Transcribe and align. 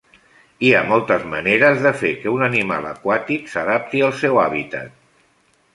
Hi 0.67 0.69
ha 0.75 0.79
moltes 0.91 1.27
maneres 1.33 1.83
de 1.83 1.91
fer 2.01 2.11
que 2.23 2.33
un 2.39 2.41
animal 2.49 2.91
aquàtic 2.95 3.53
s'adapti 3.53 4.05
al 4.09 4.19
seu 4.25 4.45
hàbitat. 4.47 5.01